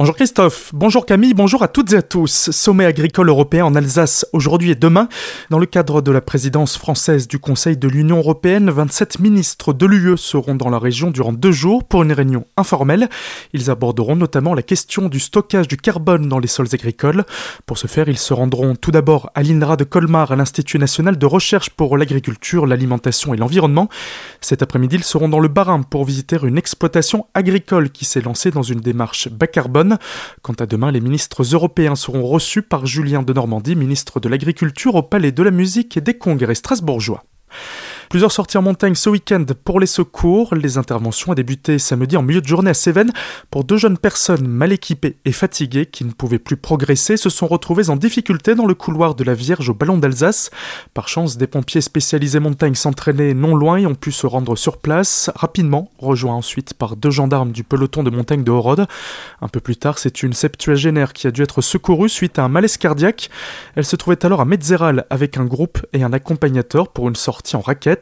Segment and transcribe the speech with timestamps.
[0.00, 2.48] Bonjour Christophe, bonjour Camille, bonjour à toutes et à tous.
[2.52, 5.10] Sommet agricole européen en Alsace aujourd'hui et demain.
[5.50, 9.84] Dans le cadre de la présidence française du Conseil de l'Union européenne, 27 ministres de
[9.84, 13.10] l'UE seront dans la région durant deux jours pour une réunion informelle.
[13.52, 17.26] Ils aborderont notamment la question du stockage du carbone dans les sols agricoles.
[17.66, 21.18] Pour ce faire, ils se rendront tout d'abord à l'INRA de Colmar, à l'Institut national
[21.18, 23.90] de recherche pour l'agriculture, l'alimentation et l'environnement.
[24.40, 28.50] Cet après-midi, ils seront dans le Bas-Rhin pour visiter une exploitation agricole qui s'est lancée
[28.50, 29.89] dans une démarche bas carbone.
[30.42, 34.94] Quant à demain, les ministres européens seront reçus par Julien de Normandie, ministre de l'Agriculture
[34.94, 37.24] au Palais de la Musique et des Congrès strasbourgeois.
[38.10, 40.56] Plusieurs sorties en montagne ce week-end pour les secours.
[40.56, 43.12] Les interventions ont débuté samedi en milieu de journée à Cévennes
[43.52, 47.46] pour deux jeunes personnes mal équipées et fatiguées qui ne pouvaient plus progresser se sont
[47.46, 50.50] retrouvées en difficulté dans le couloir de la Vierge au Ballon d'Alsace.
[50.92, 54.78] Par chance, des pompiers spécialisés montagne s'entraînaient non loin et ont pu se rendre sur
[54.78, 58.88] place rapidement, rejoints ensuite par deux gendarmes du peloton de montagne de Horode.
[59.40, 62.48] Un peu plus tard, c'est une septuagénaire qui a dû être secourue suite à un
[62.48, 63.30] malaise cardiaque.
[63.76, 67.54] Elle se trouvait alors à Metzeral avec un groupe et un accompagnateur pour une sortie
[67.54, 67.99] en raquette.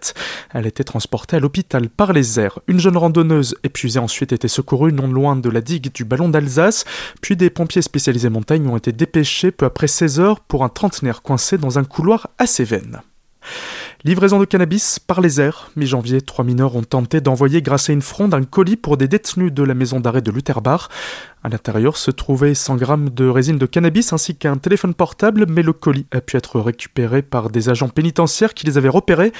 [0.52, 2.60] Elle a été transportée à l'hôpital par les airs.
[2.66, 6.84] Une jeune randonneuse épuisée ensuite été secourue non loin de la digue du Ballon d'Alsace,
[7.20, 11.22] puis des pompiers spécialisés montagne ont été dépêchés peu après 16 heures pour un trentenaire
[11.22, 13.00] coincé dans un couloir assez vaine.
[14.04, 15.72] Livraison de cannabis par les airs.
[15.74, 19.52] Mi-janvier, trois mineurs ont tenté d'envoyer grâce à une fronde un colis pour des détenus
[19.52, 20.88] de la maison d'arrêt de Lutherbar.
[21.42, 25.62] À l'intérieur se trouvaient 100 grammes de résine de cannabis ainsi qu'un téléphone portable, mais
[25.62, 29.32] le colis a pu être récupéré par des agents pénitentiaires qui les avaient repérés.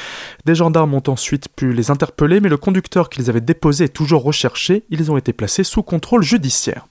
[0.45, 3.89] Des gendarmes ont ensuite pu les interpeller, mais le conducteur qui les avait déposés est
[3.89, 4.83] toujours recherché.
[4.91, 6.89] Ils ont été placés sous contrôle judiciaire.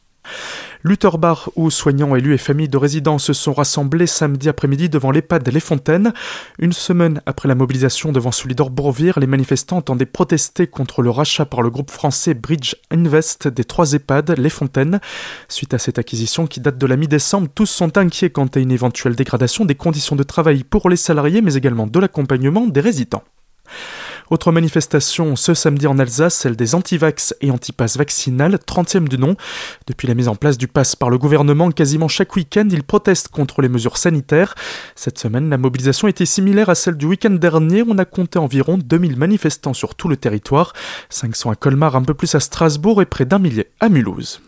[0.84, 5.48] Lutherbar, où soignants, élus et familles de résidents se sont rassemblés samedi après-midi devant l'EHPAD
[5.50, 6.14] Les Fontaines.
[6.60, 11.46] Une semaine après la mobilisation devant Solidor Bourvire, les manifestants entendaient protester contre le rachat
[11.46, 15.00] par le groupe français Bridge Invest des trois EHPAD Les Fontaines.
[15.48, 18.72] Suite à cette acquisition qui date de la mi-décembre, tous sont inquiets quant à une
[18.72, 23.24] éventuelle dégradation des conditions de travail pour les salariés, mais également de l'accompagnement des résidents.
[24.30, 29.36] Autre manifestation ce samedi en Alsace, celle des antivax et antipasses vaccinales, 30e du nom.
[29.88, 33.30] Depuis la mise en place du pass par le gouvernement, quasiment chaque week-end, ils protestent
[33.30, 34.56] contre les mesures sanitaires.
[34.96, 37.84] Cette semaine, la mobilisation était similaire à celle du week-end dernier.
[37.88, 40.74] On a compté environ 2000 manifestants sur tout le territoire,
[41.10, 44.42] 500 à Colmar, un peu plus à Strasbourg et près d'un millier à Mulhouse.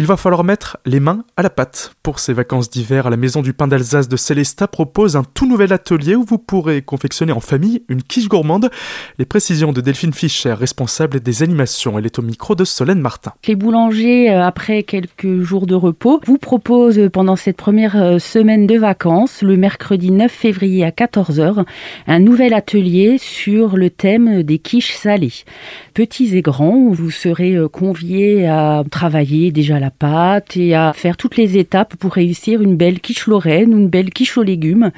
[0.00, 1.90] Il va falloir mettre les mains à la pâte.
[2.04, 5.72] Pour ces vacances d'hiver, la Maison du Pain d'Alsace de Célesta propose un tout nouvel
[5.72, 8.70] atelier où vous pourrez confectionner en famille une quiche gourmande.
[9.18, 11.98] Les précisions de Delphine Fischer, responsable des animations.
[11.98, 13.32] Elle est au micro de Solène Martin.
[13.48, 18.68] Les boulangers, euh, après quelques jours de repos, vous proposent pendant cette première euh, semaine
[18.68, 21.64] de vacances, le mercredi 9 février à 14h,
[22.06, 25.42] un nouvel atelier sur le thème des quiches salées.
[25.92, 31.16] Petits et grands, vous serez euh, conviés à travailler déjà la pâte et à faire
[31.16, 34.90] toutes les étapes pour réussir une belle quiche lorraine ou une belle quiche aux légumes.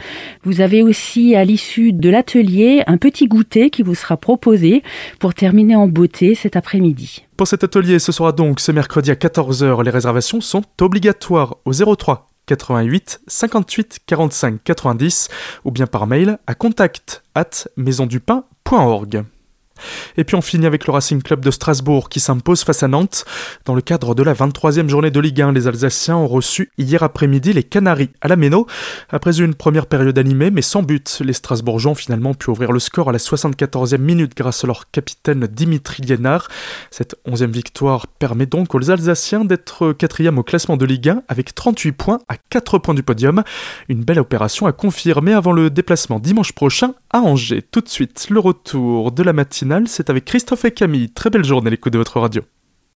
[0.45, 4.83] Vous avez aussi à l'issue de l'atelier un petit goûter qui vous sera proposé
[5.19, 7.25] pour terminer en beauté cet après-midi.
[7.37, 9.83] Pour cet atelier, ce sera donc ce mercredi à 14h.
[9.85, 15.29] Les réservations sont obligatoires au 03 88 58 45 90
[15.65, 19.25] ou bien par mail à contact at maisondupain.org.
[20.17, 23.25] Et puis on finit avec le Racing Club de Strasbourg qui s'impose face à Nantes.
[23.65, 27.03] Dans le cadre de la 23e journée de Ligue 1, les Alsaciens ont reçu hier
[27.03, 28.67] après-midi les Canaries à la Méno.
[29.11, 32.79] Après une première période animée mais sans but, les Strasbourgeons ont finalement pu ouvrir le
[32.79, 36.49] score à la 74e minute grâce à leur capitaine Dimitri Liénard.
[36.91, 41.55] Cette 11e victoire permet donc aux Alsaciens d'être quatrième au classement de Ligue 1 avec
[41.55, 43.43] 38 points à 4 points du podium.
[43.89, 47.63] Une belle opération à confirmer avant le déplacement dimanche prochain à Angers.
[47.63, 51.11] Tout de suite, le retour de la matinée c'est avec Christophe et Camille.
[51.11, 52.43] Très belle journée à l'écoute de votre radio.